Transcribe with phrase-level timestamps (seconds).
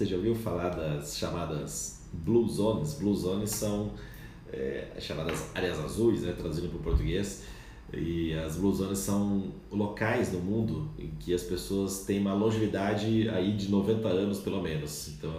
[0.00, 2.94] Você já ouviu falar das chamadas Blue Zones?
[2.94, 3.92] Blue Zones são
[4.50, 7.42] é, chamadas áreas azuis, né, traduzindo para o português.
[7.92, 13.28] E as Blue Zones são locais no mundo em que as pessoas têm uma longevidade
[13.28, 15.08] aí de 90 anos pelo menos.
[15.08, 15.30] Então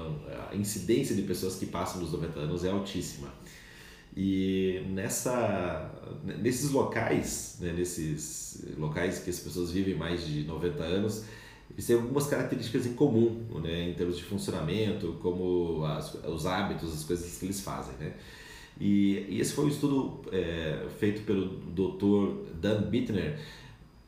[0.52, 3.30] a incidência de pessoas que passam dos 90 anos é altíssima.
[4.16, 5.92] E nessa,
[6.24, 11.24] nesses locais, né, nesses locais que as pessoas vivem mais de 90 anos,
[11.74, 16.94] eles têm algumas características em comum, né, em termos de funcionamento, como as, os hábitos,
[16.94, 17.96] as coisas que eles fazem.
[18.00, 18.14] Né?
[18.80, 22.54] E, e esse foi um estudo é, feito pelo Dr.
[22.60, 23.40] Dan Bittner,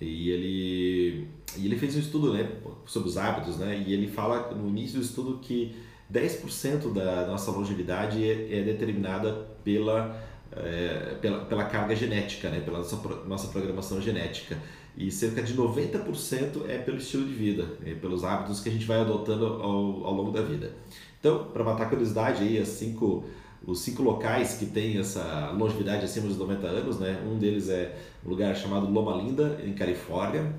[0.02, 1.28] e ele,
[1.58, 2.52] e ele fez um estudo né,
[2.86, 5.74] sobre os hábitos, né, e ele fala no início do estudo que
[6.12, 9.32] 10% da nossa longevidade é, é determinada
[9.64, 10.22] pela,
[10.52, 14.58] é, pela, pela carga genética, né, pela nossa, nossa programação genética.
[14.96, 18.86] E cerca de 90% é pelo estilo de vida, é pelos hábitos que a gente
[18.86, 20.72] vai adotando ao, ao longo da vida.
[21.20, 23.24] Então, para matar a curiosidade, aí, as cinco,
[23.66, 27.20] os cinco locais que têm essa longevidade acima dos 90 anos, né?
[27.26, 30.54] um deles é um lugar chamado Loma Linda, em Califórnia,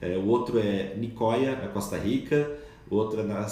[0.00, 2.58] é, o outro é Nicoya, na Costa Rica,
[2.90, 3.46] outro é na,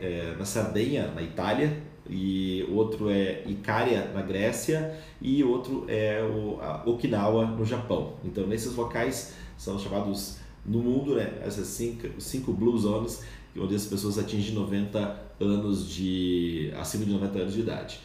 [0.00, 6.58] é, na Sardenha, na Itália, e outro é Icária, na Grécia, e outro é o,
[6.90, 8.14] Okinawa, no Japão.
[8.24, 13.24] Então, nesses locais são chamados no mundo, né, essas cinco, cinco blue zones,
[13.56, 18.00] onde as pessoas atingem 90 anos de acima de 90 anos de idade.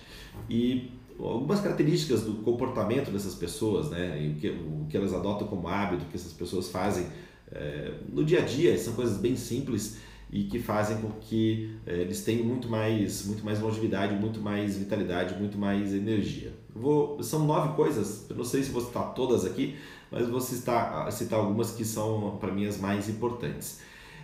[0.49, 5.47] E algumas características do comportamento dessas pessoas, né, e o que, o que elas adotam
[5.47, 7.05] como hábito, o que essas pessoas fazem
[7.51, 9.97] é, no dia a dia, são coisas bem simples
[10.33, 14.75] e que fazem com que é, eles tenham muito mais, muito mais longevidade, muito mais
[14.75, 16.51] vitalidade, muito mais energia.
[16.75, 19.75] Vou, são nove coisas, eu não sei se vou citar todas aqui,
[20.09, 23.81] mas vou citar, citar algumas que são para mim as mais importantes.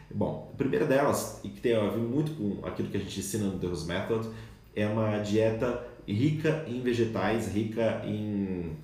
[0.10, 3.20] Bom, a primeira delas, e que tem a ver muito com aquilo que a gente
[3.20, 4.30] ensina no The Rose Method,
[4.76, 8.76] é uma dieta rica em vegetais, rica em.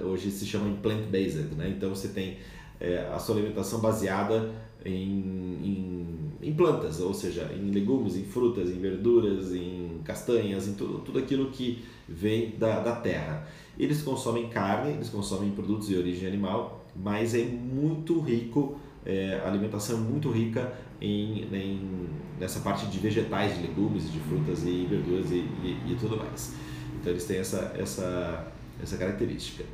[0.00, 1.70] Hoje se chama plant-based, né?
[1.76, 2.38] Então você tem
[2.80, 4.52] é, a sua alimentação baseada
[4.84, 10.74] em, em, em, plantas, ou seja, em legumes, em frutas, em verduras, em castanhas, em
[10.74, 13.46] tudo, tudo aquilo que vem da, da terra.
[13.78, 19.48] Eles consomem carne, eles consomem produtos de origem animal, mas é muito rico, é, a
[19.48, 24.86] alimentação é muito rica em, em, nessa parte de vegetais, de legumes, de frutas e
[24.88, 26.54] verduras e, e, e tudo mais.
[27.00, 29.64] Então eles têm essa, essa, essa característica.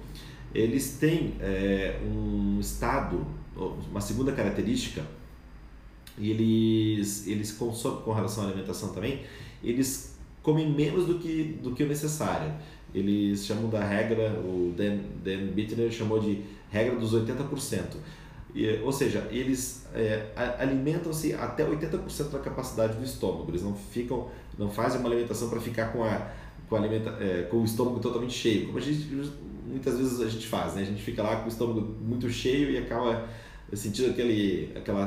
[0.55, 3.27] Eles têm é, um estado
[3.91, 5.03] uma segunda característica,
[6.19, 9.23] e eles, eles consomem, com relação à alimentação também,
[9.63, 12.53] eles comem menos do que, do que o necessário.
[12.95, 17.97] Eles chamam da regra, o Dan, Dan Bittner chamou de regra dos 80%.
[18.55, 20.27] E, ou seja, eles é,
[20.59, 23.51] alimentam-se até 80% da capacidade do estômago.
[23.51, 26.31] Eles não ficam, não fazem uma alimentação para ficar com a
[26.69, 29.07] com, alimenta, é, com o estômago totalmente cheio, como a gente
[29.67, 30.83] muitas vezes a gente faz, né?
[30.83, 33.29] A gente fica lá com o estômago muito cheio e acaba
[33.73, 35.05] sentindo aquele, aquela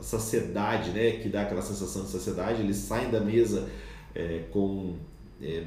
[0.00, 1.12] saciedade, né?
[1.12, 2.60] Que dá aquela sensação de saciedade.
[2.60, 3.68] Eles saem da mesa
[4.14, 4.96] é, com
[5.42, 5.64] é,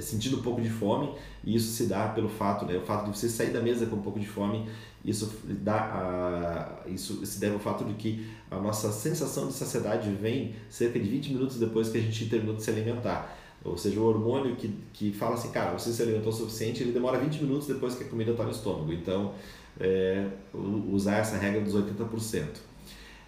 [0.00, 1.12] sentindo um pouco de fome
[1.44, 2.76] e isso se dá pelo fato, né?
[2.76, 4.68] O fato de você sair da mesa com um pouco de fome,
[5.04, 10.10] isso dá a, isso se deve ao fato de que a nossa sensação de saciedade
[10.10, 13.36] vem cerca de 20 minutos depois que a gente terminou de se alimentar.
[13.64, 16.92] Ou seja, o hormônio que, que fala assim, cara, você se alimentou o suficiente, ele
[16.92, 18.92] demora 20 minutos depois que a comida está no estômago.
[18.92, 19.34] Então,
[19.80, 22.44] é, usar essa regra dos 80%.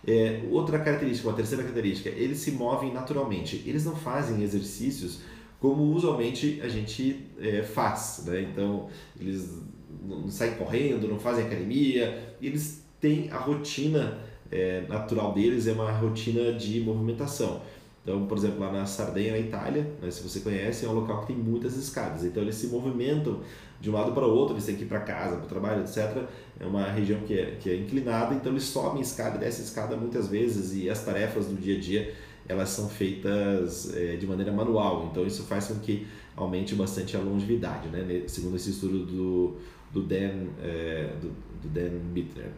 [0.09, 3.63] É, outra característica, uma terceira característica, eles se movem naturalmente.
[3.67, 5.21] Eles não fazem exercícios
[5.61, 8.25] como usualmente a gente é, faz.
[8.27, 8.49] Né?
[8.51, 8.89] Então,
[9.21, 9.61] eles
[10.03, 14.19] não saem correndo, não fazem academia, eles têm a rotina
[14.51, 17.61] é, natural deles, é uma rotina de movimentação.
[18.09, 21.21] Então, por exemplo, lá na Sardenha, na Itália, né, se você conhece, é um local
[21.21, 22.25] que tem muitas escadas.
[22.25, 23.41] Então, eles se movimentam
[23.79, 25.83] de um lado para o outro, eles têm que ir para casa, para o trabalho,
[25.83, 26.25] etc.
[26.59, 29.95] É uma região que é, que é inclinada, então eles sobem escada e descem escada
[29.95, 32.15] muitas vezes e as tarefas do dia a dia
[32.49, 35.11] elas são feitas é, de maneira manual.
[35.13, 39.57] Então, isso faz com que aumente bastante a longevidade, né, segundo esse estudo do,
[39.93, 41.29] do Dan, é, do,
[41.61, 42.53] do Dan Bittner.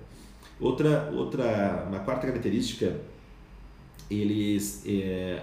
[0.61, 3.01] Outra, outra, uma quarta característica
[4.11, 5.43] eles é,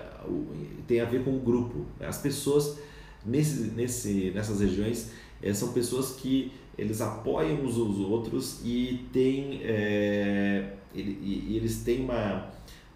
[0.85, 1.85] tem a ver com o grupo.
[1.99, 2.77] As pessoas
[3.25, 5.11] nesse, nesse, nessas regiões
[5.41, 11.83] é, são pessoas que eles apoiam uns aos outros e, tem, é, ele, e, eles
[11.83, 12.49] têm uma,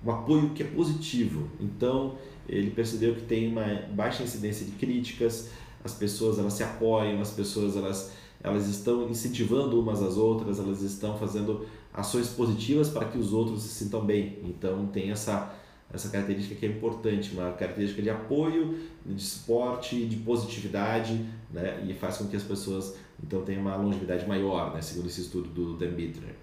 [0.05, 1.49] um apoio que é positivo.
[1.59, 2.15] Então
[2.47, 5.49] ele percebeu que tem uma baixa incidência de críticas,
[5.83, 8.11] as pessoas elas se apoiam, as pessoas elas,
[8.43, 13.63] elas estão incentivando umas às outras, elas estão fazendo ações positivas para que os outros
[13.63, 14.39] se sintam bem.
[14.43, 15.53] Então tem essa
[15.93, 21.85] essa característica que é importante, uma característica de apoio, de suporte, de positividade, né?
[21.87, 24.81] E faz com que as pessoas então tenham uma longevidade maior, né?
[24.81, 26.35] Segundo esse estudo do Dan Bittner.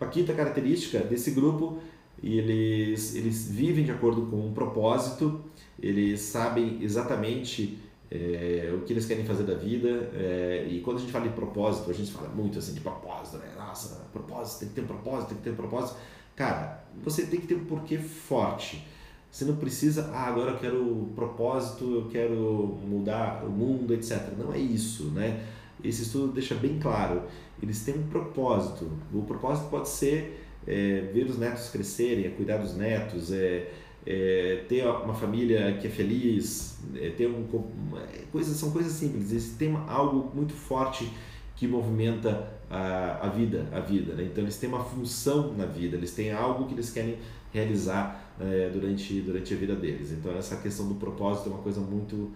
[0.00, 1.78] A quinta característica desse grupo,
[2.22, 5.40] eles, eles vivem de acordo com um propósito,
[5.80, 7.78] eles sabem exatamente
[8.10, 10.10] é, o que eles querem fazer da vida.
[10.14, 13.38] É, e quando a gente fala de propósito, a gente fala muito assim de propósito,
[13.38, 13.52] né?
[13.56, 15.98] Nossa, propósito, tem que ter um propósito, tem que ter um propósito.
[16.38, 18.86] Cara, você tem que ter um porquê forte.
[19.28, 24.32] Você não precisa, ah, agora eu quero propósito, eu quero mudar o mundo, etc.
[24.38, 25.44] Não é isso, né?
[25.82, 27.24] Esse estudo deixa bem claro.
[27.60, 28.88] Eles têm um propósito.
[29.12, 33.72] O propósito pode ser é, ver os netos crescerem, é cuidar dos netos, é,
[34.06, 37.48] é, ter uma família que é feliz, é, ter um,
[37.96, 39.32] é, coisas são coisas simples.
[39.32, 41.10] Eles têm algo muito forte
[41.58, 44.14] que movimenta a, a vida, a vida.
[44.14, 44.28] Né?
[44.30, 47.18] Então eles têm uma função na vida, eles têm algo que eles querem
[47.52, 50.12] realizar é, durante durante a vida deles.
[50.12, 52.30] Então essa questão do propósito é uma coisa muito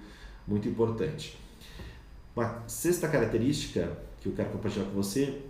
[0.46, 1.38] muito importante.
[2.34, 5.40] Uma sexta característica que eu quero compartilhar com você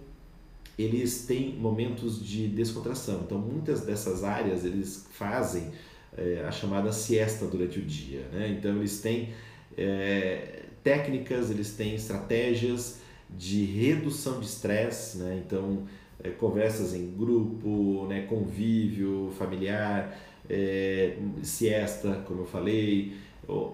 [0.79, 3.23] eles têm momentos de descontração.
[3.27, 5.71] Então, muitas dessas áreas eles fazem
[6.17, 8.27] é, a chamada siesta durante o dia.
[8.33, 8.57] Né?
[8.59, 9.35] Então, eles têm
[9.77, 13.01] é, técnicas, eles têm estratégias
[13.37, 15.43] de redução de estresse, né?
[15.45, 15.85] então,
[16.23, 18.23] é, conversas em grupo, né?
[18.23, 20.17] convívio familiar,
[20.49, 23.17] é, siesta, como eu falei.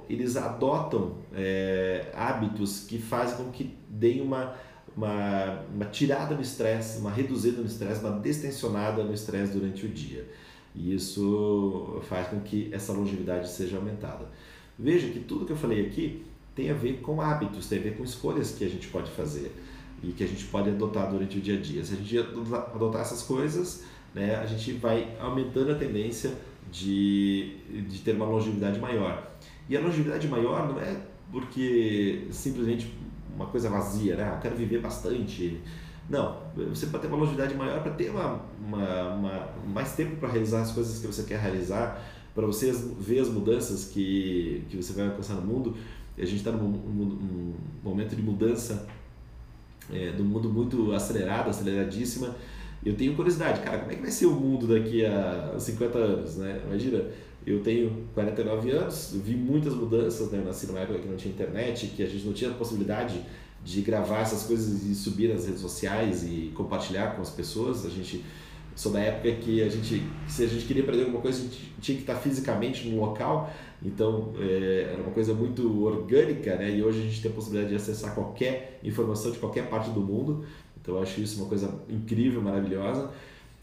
[0.08, 4.56] Eles adotam é, hábitos que fazem com que deem uma
[4.98, 9.88] uma, uma tirada no estresse, uma reduzida no estresse, uma destensionada no estresse durante o
[9.88, 10.28] dia.
[10.74, 14.28] E isso faz com que essa longevidade seja aumentada.
[14.76, 16.24] Veja que tudo que eu falei aqui
[16.58, 19.54] tem a ver com hábitos, tem a ver com escolhas que a gente pode fazer
[20.02, 21.84] e que a gente pode adotar durante o dia a dia.
[21.84, 26.32] Se a gente adotar essas coisas, né, a gente vai aumentando a tendência
[26.68, 27.58] de,
[27.88, 29.30] de ter uma longevidade maior.
[29.68, 30.96] E a longevidade maior não é
[31.30, 32.92] porque simplesmente
[33.36, 34.24] uma coisa vazia, né?
[34.24, 35.60] Ah, eu quero viver bastante.
[36.10, 40.28] Não, você pode ter uma longevidade maior para ter uma, uma, uma, mais tempo para
[40.28, 42.02] realizar as coisas que você quer realizar,
[42.34, 45.76] para você ver as mudanças que, que você vai alcançar no mundo.
[46.18, 48.86] E a gente está num, num, momento de mudança
[49.92, 52.34] é, do mundo muito acelerado, aceleradíssima.
[52.84, 56.36] Eu tenho curiosidade, cara, como é que vai ser o mundo daqui a 50 anos,
[56.36, 56.60] né?
[56.66, 57.04] Imagina,
[57.46, 60.38] eu tenho 49 anos, vi muitas mudanças, né?
[60.38, 63.20] Eu nasci numa época que não tinha internet, que a gente não tinha a possibilidade
[63.64, 67.86] de gravar essas coisas e subir nas redes sociais e compartilhar com as pessoas.
[67.86, 68.24] A gente
[68.78, 71.74] sou da época que a gente, se a gente queria aprender alguma coisa, a gente
[71.80, 73.52] tinha que estar fisicamente no local.
[73.82, 76.70] Então é, era uma coisa muito orgânica, né?
[76.70, 80.00] E hoje a gente tem a possibilidade de acessar qualquer informação de qualquer parte do
[80.00, 80.44] mundo.
[80.80, 83.10] Então eu acho isso uma coisa incrível, maravilhosa.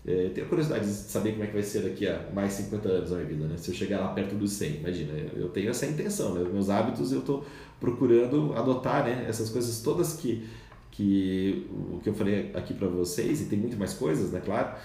[0.06, 3.12] É, tenho curiosidade de saber como é que vai ser daqui a mais 50 anos
[3.14, 3.56] a minha vida, né?
[3.58, 6.48] Se eu chegar lá perto dos 100, imagina, eu tenho essa intenção, né?
[6.52, 7.46] Meus hábitos eu estou
[7.80, 9.26] procurando adotar, né?
[9.30, 10.46] Essas coisas todas que,
[10.92, 14.42] que o que eu falei aqui para vocês, e tem muito mais coisas, né?
[14.46, 14.76] Claro,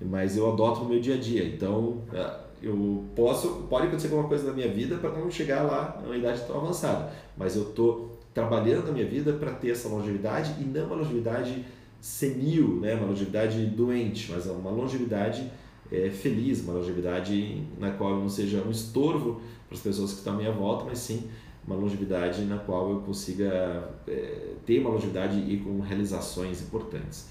[0.00, 1.44] mas eu adoto no meu dia a dia.
[1.46, 6.00] Então, é, eu posso, pode acontecer alguma coisa na minha vida para não chegar lá
[6.02, 9.88] a uma idade tão avançada, mas eu estou trabalhando na minha vida para ter essa
[9.88, 11.64] longevidade e não uma longevidade
[12.00, 12.94] senil, né?
[12.94, 15.50] uma longevidade doente, mas é uma longevidade
[15.90, 20.18] é, feliz, uma longevidade na qual eu não seja um estorvo para as pessoas que
[20.18, 21.28] estão à minha volta, mas sim
[21.66, 27.28] uma longevidade na qual eu consiga é, ter uma longevidade e com realizações importantes.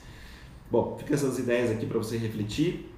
[0.75, 2.91] Bom, fica essas ideias aqui para você refletir.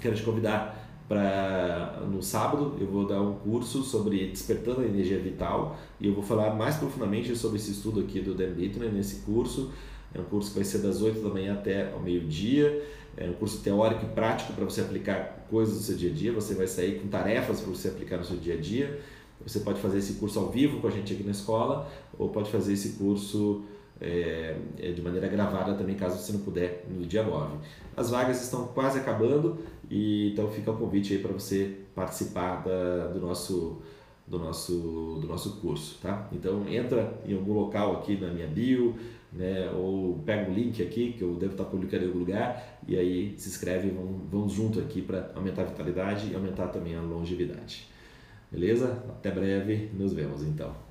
[0.00, 5.18] Quero te convidar para no sábado eu vou dar um curso sobre despertando a energia
[5.18, 9.22] vital e eu vou falar mais profundamente sobre esse estudo aqui do Dan Bittner nesse
[9.22, 9.72] curso
[10.14, 12.80] é um curso que vai ser das 8 da manhã até ao meio-dia.
[13.16, 16.32] É um curso teórico e prático para você aplicar coisas do seu dia a dia.
[16.32, 19.00] Você vai sair com tarefas para você aplicar no seu dia a dia.
[19.44, 22.52] Você pode fazer esse curso ao vivo com a gente aqui na escola, ou pode
[22.52, 23.64] fazer esse curso
[24.00, 27.58] é, é de maneira gravada também, caso você não puder, no dia 9.
[27.96, 29.58] As vagas estão quase acabando,
[29.90, 33.82] e então fica o convite aí para você participar da, do nosso
[34.26, 36.28] do nosso do nosso curso, tá?
[36.32, 38.94] Então entra em algum local aqui na minha bio,
[39.32, 39.70] né?
[39.72, 43.34] Ou pega o link aqui, que eu devo estar publicando em algum lugar, e aí
[43.36, 47.88] se inscreve vamos, vamos junto aqui para aumentar a vitalidade e aumentar também a longevidade.
[48.50, 49.02] Beleza?
[49.08, 50.89] Até breve, nos vemos então.